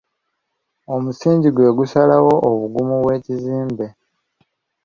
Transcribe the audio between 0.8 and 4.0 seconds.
Omusingi gwe gusalawo obugumu bw'ekizimbe.